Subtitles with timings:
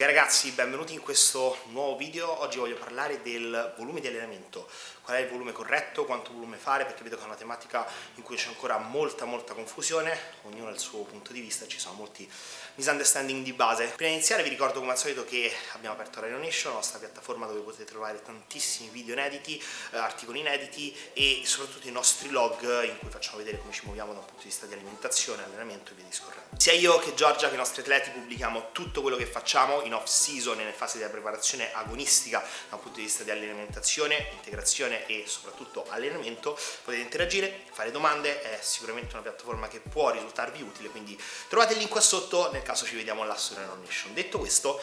[0.00, 2.40] Ragazzi, benvenuti in questo nuovo video.
[2.42, 4.68] Oggi voglio parlare del volume di allenamento.
[5.02, 7.84] Qual è il volume corretto, quanto volume fare, perché vedo che è una tematica
[8.14, 11.80] in cui c'è ancora molta molta confusione, ognuno ha il suo punto di vista, ci
[11.80, 12.30] sono molti
[12.76, 13.86] misunderstanding di base.
[13.86, 17.00] Prima di iniziare vi ricordo come al solito che abbiamo aperto Radio Nation, la nostra
[17.00, 19.60] piattaforma dove potete trovare tantissimi video inediti,
[19.90, 24.12] eh, articoli inediti e soprattutto i nostri log in cui facciamo vedere come ci muoviamo
[24.12, 26.56] da un punto di vista di alimentazione, allenamento e via discorrendo.
[26.56, 30.06] Sia io che Giorgia che i nostri atleti pubblichiamo tutto quello che facciamo in off
[30.06, 32.38] season e in fase di preparazione agonistica
[32.68, 36.58] da un punto di vista di alimentazione, integrazione e soprattutto allenamento.
[36.84, 41.78] Potete interagire, fare domande, è sicuramente una piattaforma che può risultarvi utile, quindi trovate il
[41.78, 44.14] link qua sotto nel caso ci vediamo là su Nation.
[44.14, 44.80] Detto questo,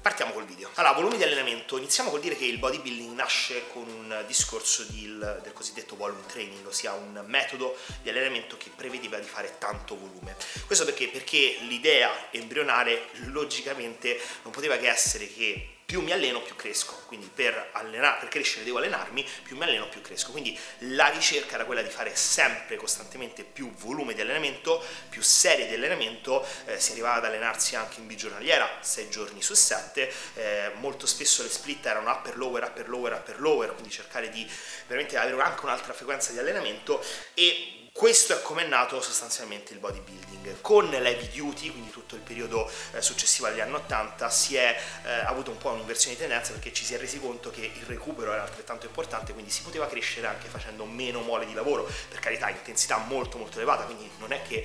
[0.00, 0.70] partiamo col video.
[0.74, 1.76] Allora, volumi di allenamento.
[1.76, 6.66] Iniziamo col dire che il bodybuilding nasce con un discorso di, del cosiddetto volume training,
[6.66, 10.36] ossia un metodo di allenamento che prevedeva di fare tanto volume.
[10.66, 11.08] Questo perché?
[11.08, 17.30] Perché l'idea embrionale logicamente non poteva che essere che più mi alleno più cresco, quindi
[17.34, 21.64] per, allenare, per crescere devo allenarmi, più mi alleno più cresco, quindi la ricerca era
[21.64, 26.92] quella di fare sempre costantemente più volume di allenamento, più serie di allenamento, eh, si
[26.92, 31.84] arrivava ad allenarsi anche in bigiornaliera, 6 giorni su 7, eh, molto spesso le split
[31.86, 34.46] erano upper lower, upper lower, upper lower, quindi cercare di
[34.86, 37.02] veramente avere anche un'altra frequenza di allenamento.
[37.32, 40.60] E questo è come è nato sostanzialmente il bodybuilding.
[40.60, 45.10] Con l'heavy duty, quindi tutto il periodo eh, successivo agli anni 80, si è eh,
[45.24, 48.32] avuto un po' un'inversione di tendenza perché ci si è resi conto che il recupero
[48.32, 52.48] era altrettanto importante, quindi si poteva crescere anche facendo meno mole di lavoro, per carità
[52.50, 54.64] intensità molto molto elevata, quindi non è che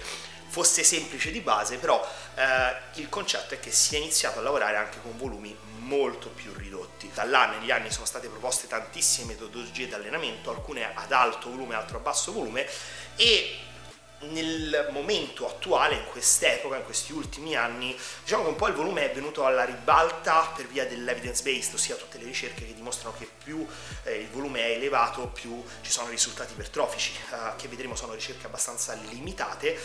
[0.53, 4.77] fosse semplice di base, però eh, il concetto è che si è iniziato a lavorare
[4.77, 7.09] anche con volumi molto più ridotti.
[7.13, 11.75] Da là negli anni sono state proposte tantissime metodologie di allenamento, alcune ad alto volume,
[11.75, 12.67] altre a basso volume
[13.15, 13.59] e
[14.29, 19.11] nel momento attuale, in quest'epoca, in questi ultimi anni, diciamo che un po' il volume
[19.11, 23.29] è venuto alla ribalta per via dell'evidence based, ossia tutte le ricerche che dimostrano che
[23.43, 23.67] più
[24.03, 28.45] eh, il volume è elevato, più ci sono risultati ipertrofici, eh, che vedremo sono ricerche
[28.45, 29.77] abbastanza limitate,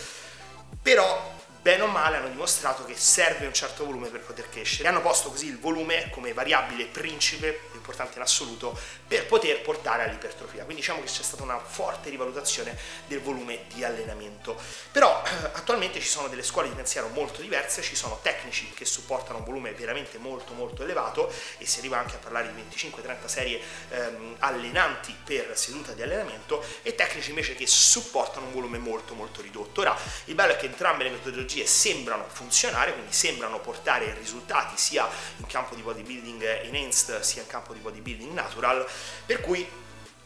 [0.81, 4.85] però bene o male hanno dimostrato che serve un certo volume per poter crescere.
[4.85, 8.75] E hanno posto così il volume come variabile principe, importante in assoluto,
[9.07, 10.65] per poter portare all'ipertrofia.
[10.65, 12.75] Quindi diciamo che c'è stata una forte rivalutazione
[13.07, 14.59] del volume di allenamento.
[14.91, 18.87] Però eh, attualmente ci sono delle scuole di pensiero molto diverse, ci sono tecnici che
[18.87, 23.27] supportano un volume veramente molto molto elevato e si arriva anche a parlare di 25-30
[23.27, 29.13] serie ehm, allenanti per seduta di allenamento e tecnici invece che supportano un volume molto
[29.13, 29.83] molto ridotto.
[29.83, 34.77] Ora, il bello è che entrambe le metodologie tecnologie sembrano funzionare, quindi sembrano portare risultati
[34.77, 35.09] sia
[35.39, 38.87] in campo di bodybuilding enhanced sia in campo di bodybuilding natural,
[39.27, 39.67] per cui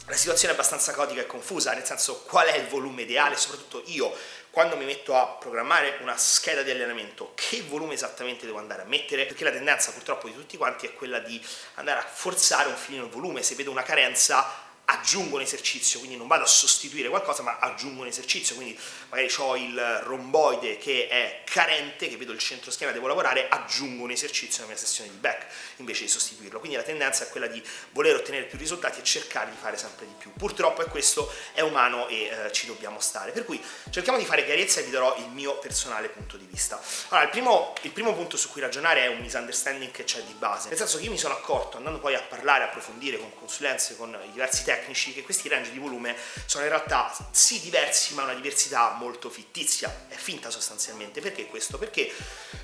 [0.06, 3.82] la situazione è abbastanza caotica e confusa, nel senso qual è il volume ideale, soprattutto
[3.86, 4.12] io
[4.50, 8.84] quando mi metto a programmare una scheda di allenamento, che volume esattamente devo andare a
[8.84, 11.42] mettere, perché la tendenza purtroppo di tutti quanti è quella di
[11.76, 16.16] andare a forzare un filino il volume, se vedo una carenza aggiungo un esercizio, quindi
[16.16, 21.08] non vado a sostituire qualcosa, ma aggiungo un esercizio, quindi magari ho il romboide che
[21.08, 25.10] è carente, che vedo il centro schema, devo lavorare, aggiungo un esercizio nella mia sessione
[25.10, 26.58] di back invece di sostituirlo.
[26.58, 30.06] Quindi la tendenza è quella di voler ottenere più risultati e cercare di fare sempre
[30.06, 30.32] di più.
[30.32, 33.32] Purtroppo è questo, è umano e eh, ci dobbiamo stare.
[33.32, 36.80] Per cui cerchiamo di fare chiarezza e vi darò il mio personale punto di vista.
[37.08, 40.34] Allora, il primo, il primo punto su cui ragionare è un misunderstanding che c'è di
[40.34, 43.96] base, nel senso che io mi sono accorto, andando poi a parlare, approfondire con consulenze,
[43.96, 46.16] con diversi tecnici, tecnici che questi range di volume
[46.46, 51.20] sono in realtà sì diversi ma una diversità molto fittizia, è finta sostanzialmente.
[51.20, 51.78] Perché questo?
[51.78, 52.12] Perché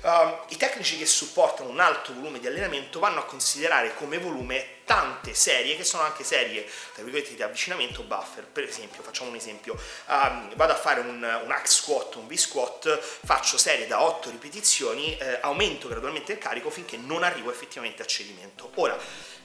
[0.01, 0.09] uh,
[0.49, 5.35] i tecnici che supportano un alto volume di allenamento vanno a considerare come volume tante
[5.35, 9.79] serie che sono anche serie tra virgolette di avvicinamento buffer per esempio facciamo un esempio
[10.07, 14.31] um, vado a fare un, un hack squat un V squat faccio serie da 8
[14.31, 18.97] ripetizioni eh, aumento gradualmente il carico finché non arrivo effettivamente a cedimento ora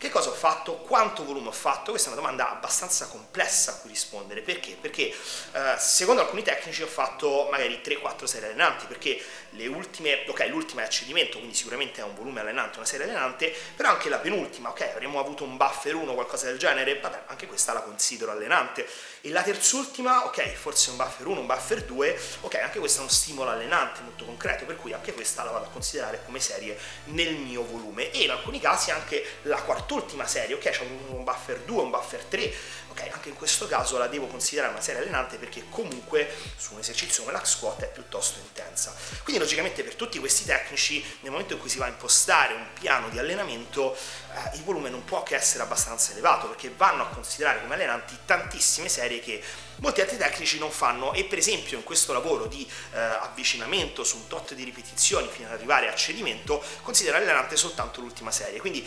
[0.05, 0.75] che cosa ho fatto?
[0.75, 1.93] Quanto volume ho fatto?
[1.93, 4.43] Questa è una domanda abbastanza complessa a cui rispondere.
[4.43, 4.77] Perché?
[4.79, 5.11] Perché
[5.53, 9.19] eh, secondo alcuni tecnici ho fatto magari 3-4 serie allenanti, perché
[9.51, 13.07] le ultime, ok, l'ultima è a cedimento, quindi sicuramente è un volume allenante, una serie
[13.07, 17.01] allenante, però anche la penultima, ok, avremmo avuto un buffer 1 o qualcosa del genere,
[17.01, 18.87] vabbè, anche questa la considero allenante.
[19.21, 23.03] E la terzultima, ok, forse un buffer 1, un buffer 2, ok, anche questo è
[23.03, 26.79] uno stimolo allenante molto concreto, per cui anche questa la vado a considerare come serie
[27.07, 28.13] nel mio volume.
[28.13, 32.23] E in alcuni casi anche la quart'ultima serie, ok, c'è un buffer 2, un buffer
[32.23, 32.55] 3,
[32.91, 36.79] ok, anche in questo caso la devo considerare una serie allenante perché comunque su un
[36.79, 38.95] esercizio come l'hack squat è piuttosto intensa.
[39.23, 42.67] Quindi logicamente per tutti questi tecnici nel momento in cui si va a impostare un
[42.79, 43.97] piano di allenamento
[44.35, 48.17] eh, il volume non può che essere abbastanza elevato perché vanno a considerare come allenanti
[48.25, 49.43] tantissime serie che
[49.77, 51.13] molti altri tecnici non fanno.
[51.13, 55.49] E per esempio in questo lavoro di eh, avvicinamento su un tot di ripetizioni fino
[55.49, 58.61] ad arrivare a cedimento considera allenante soltanto l'ultima serie.
[58.61, 58.87] Quindi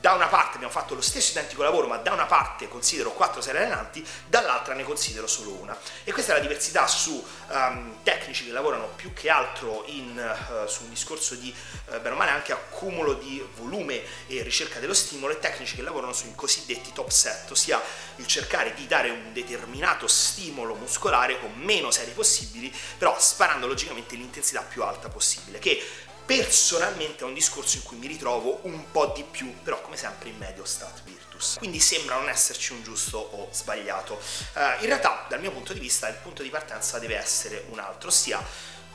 [0.00, 3.40] da una parte abbiamo fatto lo stesso identico lavoro, ma da una parte considero quattro
[3.40, 5.76] serie allenanti, dall'altra ne considero solo una.
[6.04, 10.68] E questa è la diversità su um, tecnici che lavorano più che altro in, uh,
[10.68, 11.54] su un discorso di,
[11.86, 15.82] uh, bene o male, anche accumulo di volume e ricerca dello stimolo, e tecnici che
[15.82, 17.80] lavorano sui cosiddetti top set, ossia
[18.16, 24.14] il cercare di dare un determinato stimolo muscolare con meno serie possibili, però sparando logicamente
[24.14, 25.82] l'intensità più alta possibile, che
[26.26, 30.28] personalmente è un discorso in cui mi ritrovo un po' di più, però come sempre
[30.28, 31.54] in medio stat virtus.
[31.58, 34.14] Quindi sembra non esserci un giusto o sbagliato.
[34.54, 37.78] Uh, in realtà, dal mio punto di vista, il punto di partenza deve essere un
[37.78, 38.44] altro, ossia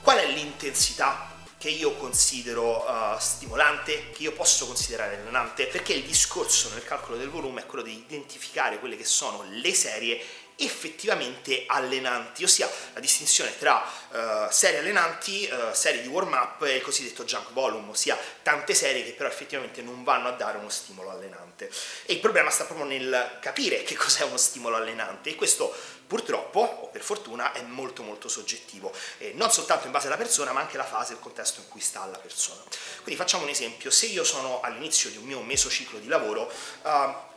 [0.02, 6.02] qual è l'intensità che io considero uh, stimolante, che io posso considerare allenante, perché il
[6.02, 10.20] discorso nel calcolo del volume è quello di identificare quelle che sono le serie
[10.56, 16.76] effettivamente allenanti, ossia la distinzione tra uh, serie allenanti, uh, serie di warm up e
[16.76, 20.68] il cosiddetto junk volume, ossia tante serie che però effettivamente non vanno a dare uno
[20.68, 21.70] stimolo allenante.
[22.06, 25.74] E il problema sta proprio nel capire che cos'è uno stimolo allenante e questo
[26.12, 30.52] purtroppo, o per fortuna, è molto molto soggettivo, eh, non soltanto in base alla persona
[30.52, 32.60] ma anche alla fase e al contesto in cui sta la persona.
[32.96, 36.90] Quindi facciamo un esempio, se io sono all'inizio di un mio mesociclo di lavoro, uh,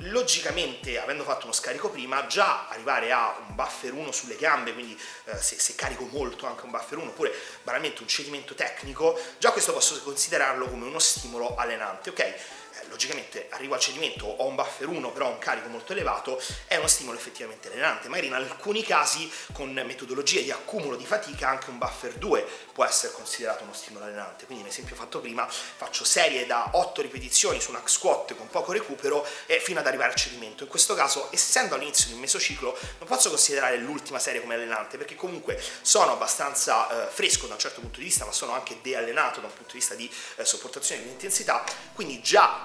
[0.09, 4.91] logicamente avendo fatto uno scarico prima, già arrivare a un buffer 1 sulle gambe, quindi
[4.91, 7.33] uh, se, se, carico molto anche un buffer 1, oppure
[7.63, 12.33] banalmente un cedimento tecnico, già questo posso considerarlo come uno stimolo allenante, ok?
[12.89, 16.87] Logicamente arrivo al cedimento, ho un buffer 1 però un carico molto elevato, è uno
[16.87, 18.07] stimolo effettivamente allenante.
[18.07, 22.83] Magari in alcuni casi con metodologie di accumulo di fatica anche un buffer 2 può
[22.83, 24.45] essere considerato uno stimolo allenante.
[24.45, 28.71] Quindi l'esempio fatto prima, faccio serie da 8 ripetizioni su un hack squat con poco
[28.71, 30.63] recupero e fino ad arrivare al cedimento.
[30.63, 34.97] In questo caso, essendo all'inizio di un mesociclo, non posso considerare l'ultima serie come allenante
[34.97, 38.79] perché comunque sono abbastanza eh, fresco da un certo punto di vista, ma sono anche
[38.81, 41.63] deallenato da un punto di vista di eh, sopportazione di intensità,
[41.93, 42.64] quindi già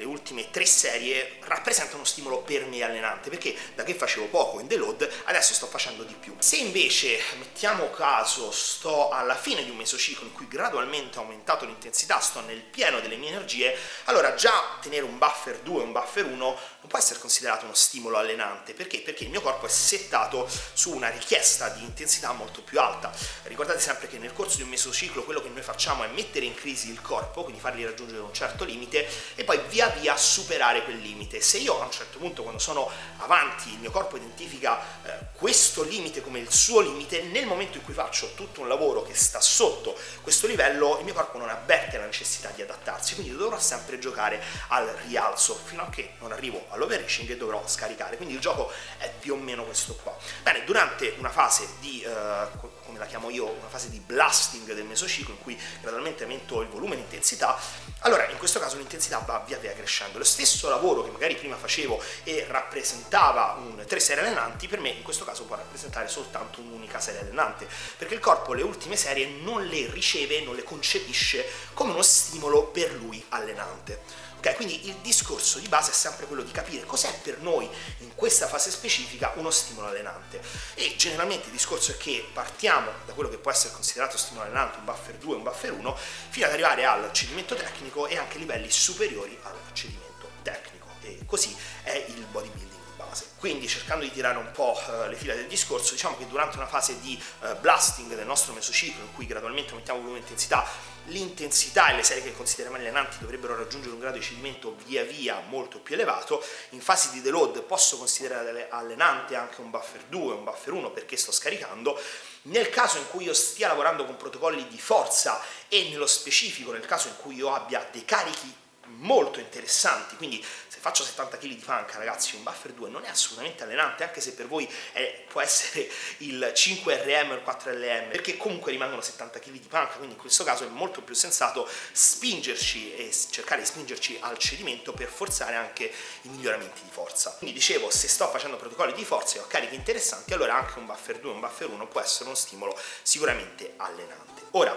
[0.00, 4.58] le ultime tre serie rappresentano uno stimolo per me allenante perché da che facevo poco
[4.58, 6.34] in deload adesso sto facendo di più.
[6.38, 11.66] Se invece mettiamo caso sto alla fine di un mesociclo in cui gradualmente ho aumentato
[11.66, 16.24] l'intensità sto nel pieno delle mie energie allora già tenere un buffer 2 un buffer
[16.24, 18.72] 1 non può essere considerato uno stimolo allenante.
[18.72, 19.00] Perché?
[19.00, 23.12] perché il mio corpo è settato su una richiesta di intensità molto più alta.
[23.42, 26.54] Ricordate sempre che nel corso di un mesociclo quello che noi facciamo è mettere in
[26.54, 30.98] crisi il corpo quindi fargli raggiungere un certo limite e poi via via superare quel
[30.98, 31.40] limite.
[31.40, 35.82] Se io a un certo punto, quando sono avanti, il mio corpo identifica eh, questo
[35.82, 39.40] limite come il suo limite, nel momento in cui faccio tutto un lavoro che sta
[39.40, 43.98] sotto questo livello, il mio corpo non avverte la necessità di adattarsi, quindi dovrò sempre
[43.98, 48.16] giocare al rialzo fino a che non arrivo all'overreaching e dovrò scaricare.
[48.16, 50.16] Quindi il gioco è più o meno questo qua.
[50.42, 54.84] Bene, durante una fase di eh, come la chiamo io, una fase di blasting del
[54.84, 57.58] mesociclo in cui gradualmente aumento il volume e l'intensità,
[58.00, 60.18] allora in questo caso l'intensità va via via crescendo.
[60.18, 64.88] Lo stesso lavoro che magari prima facevo e rappresentava un, tre serie allenanti, per me
[64.90, 67.68] in questo caso può rappresentare soltanto un'unica serie allenante,
[67.98, 71.44] perché il corpo le ultime serie non le riceve, non le concepisce
[71.74, 74.28] come uno stimolo per lui allenante.
[74.40, 78.14] Ok, quindi il discorso di base è sempre quello di capire cos'è per noi in
[78.14, 80.40] questa fase specifica uno stimolo allenante.
[80.76, 84.78] E generalmente il discorso è che partiamo da quello che può essere considerato stimolo allenante,
[84.78, 85.98] un buffer 2, un buffer 1,
[86.30, 90.86] fino ad arrivare al cedimento tecnico e anche livelli superiori al cedimento tecnico.
[91.02, 93.26] E così è il bodybuilding base.
[93.36, 96.66] Quindi cercando di tirare un po' uh, le fila del discorso, diciamo che durante una
[96.66, 100.66] fase di uh, blasting del nostro mesociclo, in cui gradualmente aumentiamo volume e intensità,
[101.06, 105.42] l'intensità e le serie che consideriamo allenanti dovrebbero raggiungere un grado di cedimento via via
[105.48, 106.42] molto più elevato.
[106.70, 111.16] In fase di deload posso considerare allenante anche un buffer 2, un buffer 1 perché
[111.16, 112.00] sto scaricando.
[112.42, 116.86] Nel caso in cui io stia lavorando con protocolli di forza e nello specifico nel
[116.86, 118.58] caso in cui io abbia dei carichi
[118.96, 120.44] molto interessanti, quindi
[120.80, 124.32] faccio 70 kg di panca ragazzi un buffer 2 non è assolutamente allenante anche se
[124.32, 129.50] per voi è, può essere il 5RM o il 4LM perché comunque rimangono 70 kg
[129.50, 134.18] di panca quindi in questo caso è molto più sensato spingerci e cercare di spingerci
[134.20, 137.34] al cedimento per forzare anche i miglioramenti di forza.
[137.38, 140.86] Quindi dicevo se sto facendo protocolli di forza e ho cariche interessanti allora anche un
[140.86, 144.42] buffer 2 un buffer 1 può essere uno stimolo sicuramente allenante.
[144.52, 144.76] Ora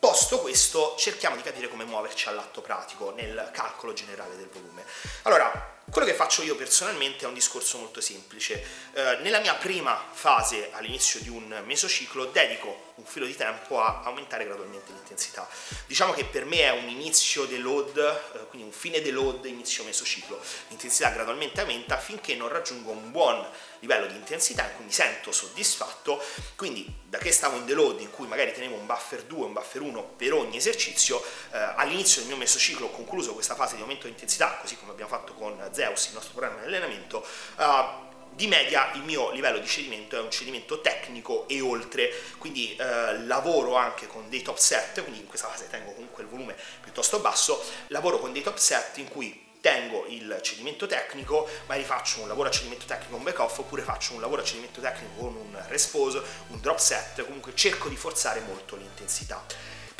[0.00, 4.82] Posto questo, cerchiamo di capire come muoverci all'atto pratico nel calcolo generale del volume.
[5.24, 8.64] Allora, Quello che faccio io personalmente è un discorso molto semplice.
[8.92, 14.02] Eh, nella mia prima fase, all'inizio di un mesociclo, dedico un filo di tempo a
[14.04, 15.48] aumentare gradualmente l'intensità.
[15.86, 19.46] Diciamo che per me è un inizio del load, eh, quindi un fine del load,
[19.46, 20.40] inizio mesociclo.
[20.68, 23.44] L'intensità gradualmente aumenta finché non raggiungo un buon
[23.80, 26.22] livello di intensità in cui mi sento soddisfatto,
[26.54, 29.80] quindi da che stavo in deload in cui magari tenevo un buffer 2, un buffer
[29.80, 34.04] 1 per ogni esercizio, eh, all'inizio del mio mesociclo ho concluso questa fase di aumento
[34.04, 38.46] di intensità, così come abbiamo fatto con Zeus, il nostro programma di allenamento, uh, di
[38.46, 43.74] media il mio livello di cedimento è un cedimento tecnico e oltre, quindi eh, lavoro
[43.74, 47.62] anche con dei top set, quindi in questa fase tengo comunque il volume piuttosto basso,
[47.88, 52.48] lavoro con dei top set in cui tengo il cedimento tecnico, magari faccio un lavoro
[52.48, 55.62] a cedimento tecnico un back off oppure faccio un lavoro a cedimento tecnico con un
[55.68, 59.44] respose, un drop set, comunque cerco di forzare molto l'intensità.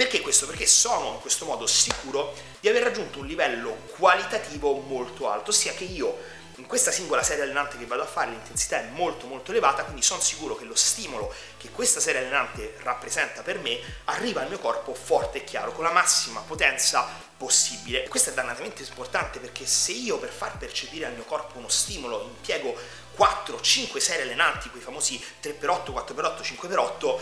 [0.00, 0.46] Perché questo?
[0.46, 5.74] Perché sono in questo modo sicuro di aver raggiunto un livello qualitativo molto alto, ossia
[5.74, 6.16] che io
[6.54, 10.00] in questa singola serie allenante che vado a fare l'intensità è molto molto elevata, quindi
[10.00, 14.58] sono sicuro che lo stimolo che questa serie allenante rappresenta per me arriva al mio
[14.58, 18.08] corpo forte e chiaro, con la massima potenza possibile.
[18.08, 22.22] Questo è dannatamente importante perché se io per far percepire al mio corpo uno stimolo
[22.22, 22.74] impiego
[23.16, 27.18] 4, 5 serie allenanti, quei famosi 3x8, 4x8, 5x8,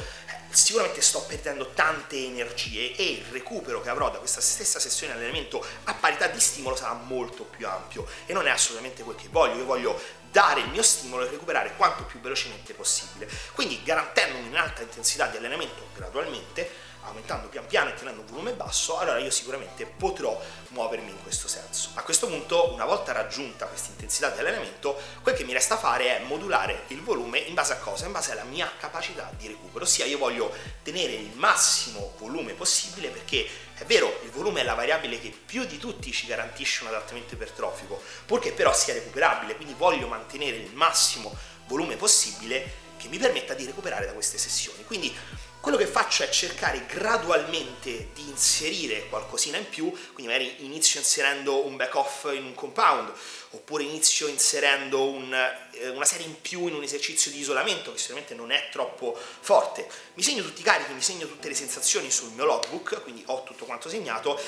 [0.50, 5.18] sicuramente sto perdendo tante energie e il recupero che avrò da questa stessa sessione di
[5.18, 9.28] allenamento a parità di stimolo sarà molto più ampio e non è assolutamente quel che
[9.30, 10.00] voglio, io voglio
[10.30, 13.28] dare il mio stimolo e recuperare quanto più velocemente possibile.
[13.52, 16.70] Quindi garantendo un'alta intensità di allenamento gradualmente,
[17.08, 21.48] aumentando pian piano e tenendo un volume basso, allora io sicuramente potrò muovermi in questo
[21.48, 21.90] senso.
[21.94, 26.18] A questo punto, una volta raggiunta questa intensità di allenamento, quel che mi resta fare
[26.18, 28.06] è modulare il volume in base a cosa?
[28.06, 33.08] In base alla mia capacità di recupero, ossia io voglio tenere il massimo volume possibile
[33.08, 36.88] perché è vero, il volume è la variabile che più di tutti ci garantisce un
[36.88, 41.34] adattamento ipertrofico, purché però sia recuperabile, quindi voglio mantenere il massimo
[41.66, 44.84] volume possibile che mi permetta di recuperare da queste sessioni.
[44.84, 45.16] Quindi
[45.60, 51.66] quello che faccio è cercare gradualmente di inserire qualcosina in più, quindi magari inizio inserendo
[51.66, 53.12] un back off in un compound,
[53.50, 55.32] oppure inizio inserendo un,
[55.72, 59.18] eh, una serie in più in un esercizio di isolamento che sicuramente non è troppo
[59.40, 59.88] forte.
[60.14, 63.42] Mi segno tutti i carichi, mi segno tutte le sensazioni sul mio logbook, quindi ho
[63.44, 64.38] tutto quanto segnato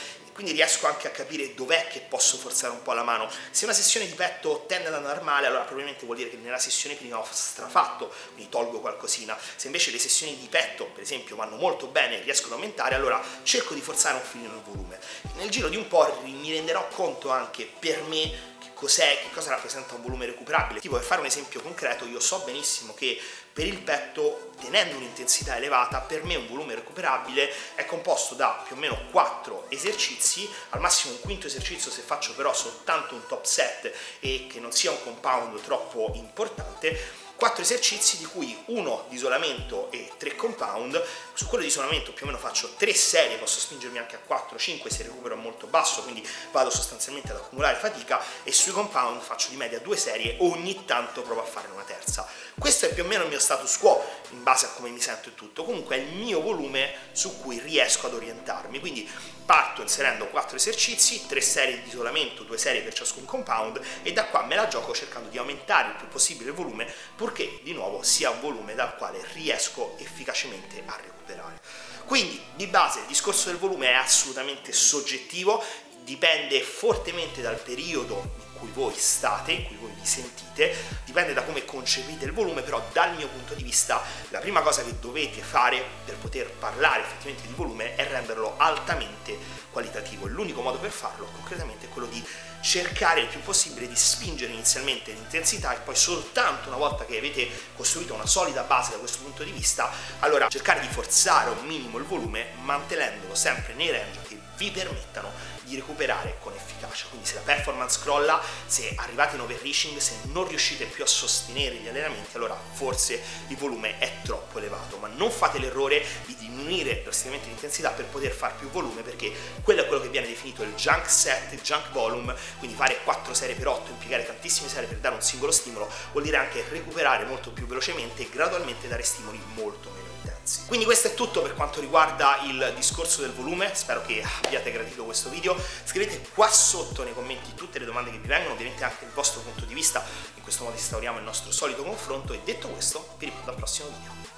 [0.41, 3.29] quindi riesco anche a capire dov'è che posso forzare un po' la mano.
[3.51, 6.59] Se una sessione di petto tende ad andare male, allora probabilmente vuol dire che nella
[6.59, 9.37] sessione prima ho strafatto, quindi tolgo qualcosina.
[9.57, 12.95] Se invece le sessioni di petto, per esempio, vanno molto bene e riescono ad aumentare,
[12.95, 14.99] allora cerco di forzare un filino il volume.
[15.35, 18.50] Nel giro di un po' mi renderò conto anche per me
[18.81, 20.81] cos'è, che cosa rappresenta un volume recuperabile.
[20.81, 23.21] Tipo per fare un esempio concreto, io so benissimo che
[23.53, 28.77] per il petto, tenendo un'intensità elevata, per me un volume recuperabile è composto da più
[28.77, 33.45] o meno 4 esercizi, al massimo un quinto esercizio se faccio però soltanto un top
[33.45, 39.17] set e che non sia un compound troppo importante, quattro esercizi di cui uno di
[39.17, 41.03] isolamento e tre compound.
[41.33, 44.89] Su quello di isolamento più o meno faccio tre serie, posso spingermi anche a 4-5
[44.89, 49.49] se il recupero molto basso, quindi vado sostanzialmente ad accumulare fatica e sui compound faccio
[49.49, 52.29] di media due serie, ogni tanto provo a fare una terza.
[52.59, 55.29] Questo è più o meno il mio status quo in base a come mi sento
[55.29, 59.09] e tutto, comunque è il mio volume su cui riesco ad orientarmi, quindi
[59.45, 64.27] parto inserendo quattro esercizi, tre serie di isolamento, due serie per ciascun compound e da
[64.27, 68.03] qua me la gioco cercando di aumentare il più possibile il volume purché di nuovo
[68.03, 71.61] sia un volume dal quale riesco efficacemente a recuperare.
[72.05, 75.63] Quindi di base il discorso del volume è assolutamente soggettivo,
[76.03, 80.73] dipende fortemente dal periodo cui voi state, in cui voi vi sentite,
[81.05, 84.85] dipende da come concepite il volume, però dal mio punto di vista la prima cosa
[84.85, 89.37] che dovete fare per poter parlare effettivamente di volume è renderlo altamente
[89.73, 90.27] qualitativo.
[90.27, 92.25] L'unico modo per farlo concretamente è quello di
[92.61, 97.49] cercare il più possibile di spingere inizialmente l'intensità e poi soltanto una volta che avete
[97.75, 101.97] costruito una solida base da questo punto di vista, allora cercare di forzare un minimo
[101.97, 105.33] il volume mantenendolo sempre nei range che vi permettano
[105.71, 107.07] di recuperare con efficacia.
[107.09, 111.77] Quindi se la performance crolla, se arrivate in overreaching, se non riuscite più a sostenere
[111.77, 117.03] gli allenamenti, allora forse il volume è troppo elevato, ma non fate l'errore di diminuire
[117.03, 120.75] drasticamente l'intensità per poter fare più volume, perché quello è quello che viene definito il
[120.75, 124.99] junk set, il junk volume, quindi fare 4 serie per 8, impiegare tantissime serie per
[124.99, 129.41] dare un singolo stimolo, vuol dire anche recuperare molto più velocemente e gradualmente dare stimoli
[129.55, 130.10] molto meno
[130.51, 130.63] intensi.
[130.67, 135.05] Quindi questo è tutto per quanto riguarda il discorso del volume, spero che abbiate gradito
[135.05, 139.05] questo video, scrivete qua sotto nei commenti tutte le domande che vi vengono, ovviamente anche
[139.05, 140.05] il vostro punto di vista,
[140.35, 143.89] in questo modo instauriamo il nostro solito confronto e detto questo vi ripeto al prossimo
[143.89, 144.21] video.